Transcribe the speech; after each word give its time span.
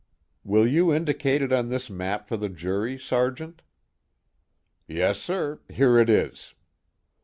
"Will 0.43 0.65
you 0.65 0.91
indicate 0.91 1.43
it 1.43 1.53
on 1.53 1.69
this 1.69 1.87
map 1.87 2.25
for 2.27 2.35
the 2.35 2.49
jury, 2.49 2.97
Sergeant?" 2.97 3.61
"Yes, 4.87 5.19
sir. 5.19 5.61
Here 5.69 5.99
it 5.99 6.09
is." 6.09 6.55